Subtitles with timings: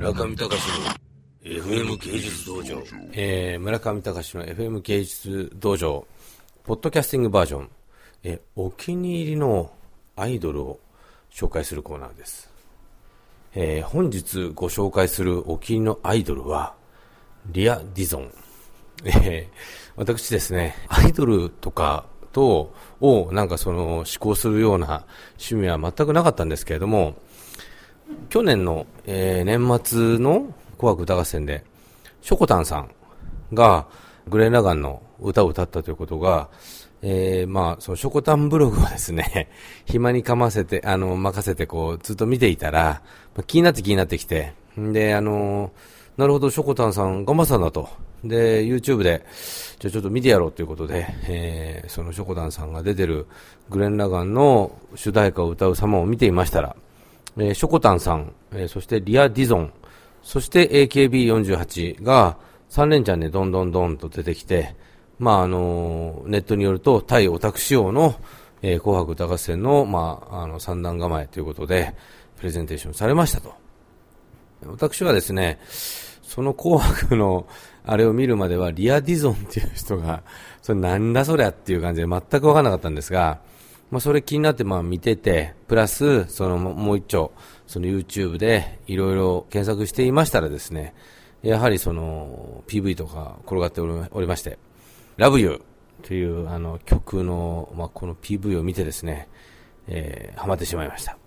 [0.00, 2.82] 村上隆の FM 芸術道場。
[3.12, 6.06] えー、村上隆の FM 芸術道場、
[6.64, 7.70] ポッドキャスティングバージョン、
[8.22, 9.70] えーお気に入りの
[10.16, 10.80] アイドルを
[11.30, 12.50] 紹介するコーナーです。
[13.54, 16.74] えー本日ご紹介するお気に入りのアイドルは、
[17.52, 18.32] リア・ディゾン。
[19.04, 19.46] えー
[19.96, 22.72] 私ですね、アイドルとかと、
[23.02, 27.16] をなんかその思考するような趣味は全くなかったんですけれども、
[28.28, 31.64] 去年の、えー年末の紅白歌合戦で、
[32.22, 32.90] ショコタンさん
[33.52, 33.86] が
[34.28, 36.48] グレン・ラガンの歌を歌ったということが、
[37.02, 39.48] えーまあ、そのショコタンブログをですね、
[39.86, 43.02] 暇にかませて、あの、任せてこう、ずっと見ていたら、
[43.34, 45.72] まあ気になって気になってきて、で、あの
[46.16, 47.88] なるほど、ショコタンさん頑張ったんだと。
[48.22, 49.24] で、YouTube で、
[49.78, 53.26] じゃあちょっと見てやろうということで、えーそのショコタンさんが出てる
[53.70, 56.76] グレン・ラガンの主題歌を歌う様を見ていましたら、
[57.38, 59.72] えーショコタンさん、えーそしてリア・ディゾン、
[60.22, 62.36] そして AKB48 が
[62.70, 64.74] 3連チャンでどんどんどんと出てきて、
[65.18, 68.14] まああのネットによると対オタク仕様の、
[68.62, 71.94] えー紅白歌合戦の,、まあ、あの三段構えということで
[72.36, 73.54] プレゼンテーションされましたと。
[74.66, 75.58] 私はですね、
[76.22, 77.46] その紅白の
[77.84, 80.22] あれを見るまではリア・ディゾンっていう人が、
[80.62, 83.40] それなんだそりゃっていう感じで全く分からなかったんですが、
[83.90, 87.32] まあ、それ気になってまあ見てて、プラス、そのもう一丁、
[87.66, 90.94] その YouTube でいろいろ検索していましたらですね、
[91.42, 94.58] やはりその PV とか転がっておりまして、
[95.18, 95.62] Love You
[96.02, 99.28] というあの曲の、まあ、この PV を見てですね、
[99.88, 101.18] えー、ハマってしまいました。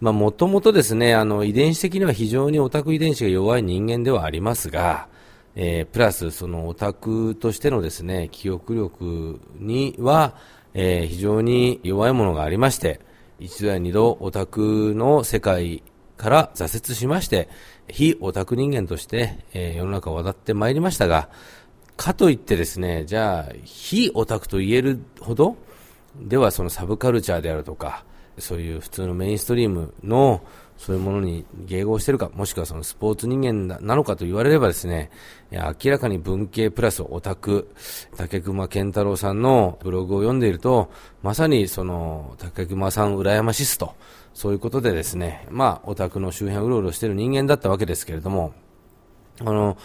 [0.00, 5.08] まあ、もともとですね、あの、遺伝子的には非常にオタク遺伝子が弱い人間ではありますが、
[5.56, 10.36] えープラス、そのオタクとしてのですね、記憶力には、
[10.74, 13.00] えー非常に弱いものがありまして、
[13.38, 15.82] 一度や二度オタクの世界
[16.16, 17.48] から挫折しまして、
[17.88, 21.28] 非オタク人間として、えー世の中を渡ってまいりましたが、
[21.96, 25.56] かといってですね、じゃあ、非オタクと言えるほど、
[26.18, 28.04] ではそのサブカルチャーであるとか、
[28.40, 30.42] そういう普通のメインストリームの
[30.80, 35.10] そういうものに迎合してるか、もしくはそのスポーツ人間なのかと言われればですね、
[35.52, 37.70] いや明らかに文系プラスオタク、
[38.16, 40.90] 竹熊健太郎さんのブログを読んでいると、
[41.22, 43.94] まさにその竹熊さん羨ましすと、
[44.32, 48.54] そういうことでですね、まあオタクの周辺をうろうろしてる人間だったわけですけれども、
[49.40, 49.76] あの、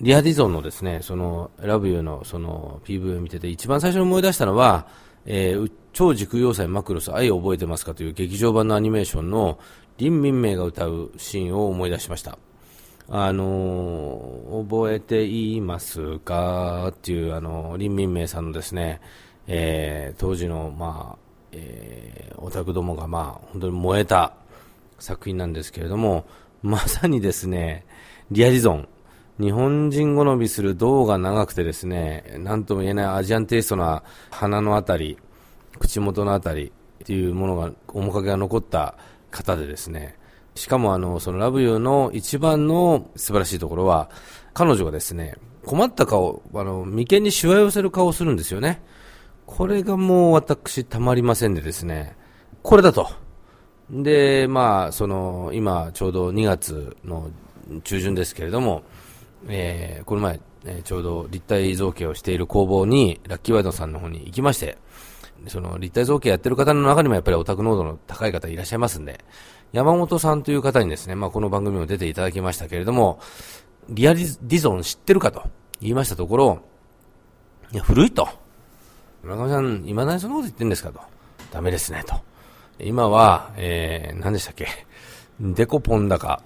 [0.00, 4.86] リアディゾンのですね、その、ラブユーのその PV を見てて一番最初に思い出したのは、
[5.26, 7.94] えー超時空要塞マクロス愛を覚えてますか？
[7.94, 9.60] という劇場版のアニメーションの
[9.96, 12.36] リン・ミンメイが歌うシーンを思い出しました。
[13.08, 16.88] あのー覚えていますか？
[16.88, 19.00] っていう、あのー、リン・ミンメイさんのですね、
[19.46, 21.18] えー当時の、まあ、
[21.52, 24.34] えーオタクどもが、まあ、本当に燃えた
[24.98, 26.24] 作品なんですけれども、
[26.62, 27.86] まさにですね、
[28.32, 28.88] リアディゾン、
[29.40, 35.18] 日本人好みする胴が長くてですね、なんとも言えないアジアンテイストな鼻のあたり、
[35.80, 36.72] 口元のあたり
[37.02, 38.94] っていうものが、面影が残った
[39.32, 40.16] 方でですね、
[40.54, 44.08] しかもあの、そのラブユーの一番の素晴らしいところは、
[44.52, 45.34] 彼女がですね、
[45.66, 48.82] 困った顔、あの、眉間にしわ寄せる顔をするんですよね。
[49.46, 52.16] これがもう私たまりませんでですね、
[52.62, 53.08] これだと。
[53.90, 57.30] で、まあ、その、今ちょうど2月の
[57.82, 58.84] 中旬ですけれども、
[59.48, 64.78] えーこの前、えーちょうど立体造形をしている工房に、ラッキーワイドさんの方に行きまして、
[65.48, 69.24] その立体造形やってる方の中にもやっぱりオタク濃度の高い方いらっしゃいますんで、
[69.72, 73.18] 山本さんという方にですね、まあこの番組も出ていただきましたけれども、
[73.88, 75.42] リアディディゾン知ってるかと
[75.80, 76.62] 言いましたところ、
[77.72, 78.28] いや、古いと。
[79.22, 81.00] 村上さん、未だにそんなこと言ってんですかと。
[81.50, 82.14] ダメですね、と。
[82.78, 84.66] 今は、えー、何でしたっけ。
[85.40, 86.42] デコポンだか、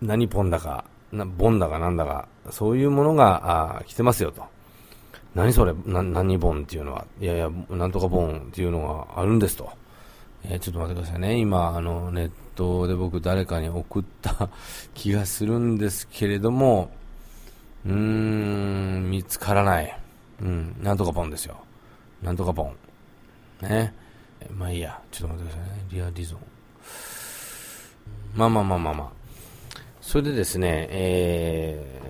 [0.00, 4.42] 何ポンだか、なボンだかなんだか、そういうものが、あ来てますよと。
[5.34, 7.06] 何それ、な、何ボンっていうのは。
[7.20, 9.70] いやいや、なんとかボンっていうのがあるんですと。
[10.44, 11.38] えーちょっと待ってくださいね。
[11.38, 14.48] 今、あの、ネットで僕誰かに送った
[14.94, 16.90] 気がするんですけれども、
[17.84, 19.98] うーん、見つからない。
[20.40, 21.56] うん、なんとかボンですよ。
[22.22, 22.76] なんとかボン。
[23.68, 23.94] ね。
[24.50, 25.00] まあいいや。
[25.10, 25.84] ちょっと待ってくださいね。
[25.90, 26.38] リアディゾン。
[28.34, 29.21] まあまあまあまあまあ。
[30.12, 32.00] それでですね、え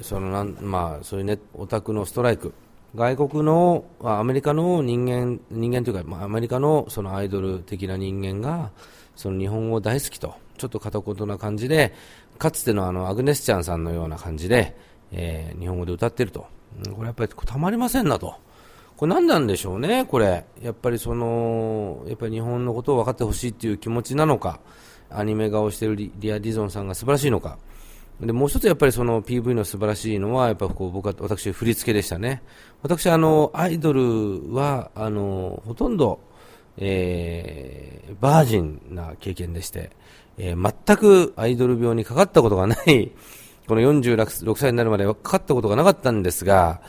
[0.00, 2.54] ーそのなん、まあ、そういうね、オタクのストライク。
[2.94, 8.70] 外国の、あアメリカの人間、人間というか、まあ、アメリカのそのアイドル的な人間が、
[9.14, 11.92] その日本語大好きと、ちょっと片言な感じで、
[12.38, 14.74] かつてのあの、アグネスチャンさんのような感じで、
[15.12, 16.46] えー日本語で歌ってると。
[16.96, 18.36] これやっぱりたまりませんなと。
[18.96, 20.46] これ何なんでしょうね、これ。
[20.62, 24.60] やっぱりその、やっぱり日本のことを分かってほしいっていう気持ちなのか、
[25.18, 27.58] アニメ顔をしているリリア・ディゾンさんが素晴らしいのか。
[28.20, 32.42] で、もう一つやっぱりその PV の素晴らしいのは、やっぱこう僕は、私、振り付けでしたね。
[32.82, 36.20] 私、あの、アイドルは、あの、ほとんど、
[36.78, 39.90] えー、バージンな経験でして、
[40.38, 43.12] えー、全くアイドル病にかかったことがない、
[43.66, 46.82] この46歳になるまではかかったことがなかったんですが、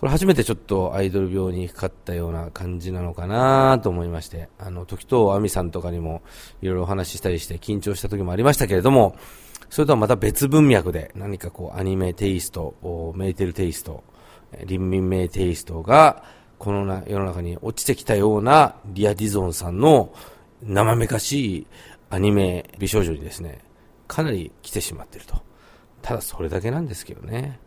[0.00, 6.22] これ初めてちょっとアイドル病にかかったような感じなのかなと思いまして、あの、時東ぁみさんとかにも
[6.62, 9.16] いろいろお話ししたりして緊張した時もありましたけれども、
[9.70, 12.74] それとはまた別文脈で何かこうアニメテイスト、
[13.16, 14.04] メーテルテイスト、
[14.64, 16.22] リンミンメイテイストが
[16.58, 20.14] このな世の中に落ちてきたようなリア・ディゾンさんの
[20.62, 21.66] 艶めかしい
[22.10, 23.64] アニメ美少女にですね、
[24.06, 25.42] かなり来てしまっていると。
[26.04, 27.58] ただそれだけなんですけどね。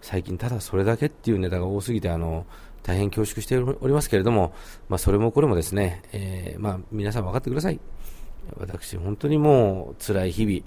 [0.00, 2.46] 最近ただそれだけっていうネタが多すぎて、あの、
[2.84, 4.54] 大変恐縮しておりますけれども、
[4.88, 7.80] まあそれもこれもですね、えー、まあ皆さん分かってください。
[8.58, 10.60] 私本当にもう辛い日々、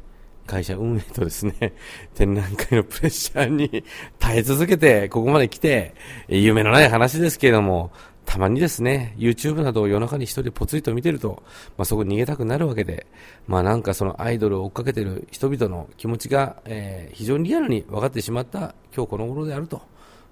[0.45, 1.73] 会社運営とですね、
[2.13, 3.85] 展覧会のプレッシャーに
[4.19, 5.95] 耐え続けて、ここまで来て、
[6.27, 7.91] 夢のない話ですけれども、
[8.31, 11.43] たまにですね、YouTube などを夜中に一人ぽつりと見てると、
[11.77, 13.05] まあ、そこに逃げたくなるわけで、
[13.45, 19.81] まあなんかそのアイドルを追っかけてる人々の気持ちが、えー、非常にリアルに分かってしまった今日この頃であると。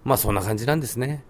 [0.05, 1.25] まあそんな感じなんですね。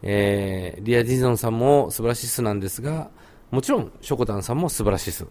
[0.00, 3.10] えー、リア・ディゾンさんも素晴らしい巣なんですが、
[3.50, 5.26] もちろん、ショコタンさんも素晴らしい巣。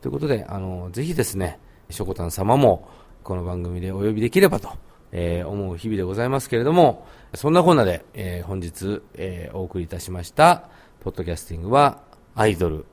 [0.00, 1.58] ということで、あの、ぜひですね、
[1.90, 2.88] しょこたん様も
[3.22, 4.70] この番組でお呼びできればと、
[5.12, 10.68] えー、思う日々でございますけれども、そんなこんなで、えー、本日、えー、お送りいたしました、
[11.00, 12.02] ポッドキャスティングは、
[12.34, 12.86] アイドル、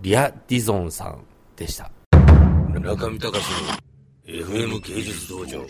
[0.00, 1.24] リア・ディゾンさん
[1.54, 1.90] でした。
[2.80, 3.32] 中見隆の
[4.26, 5.60] FM 芸術道場。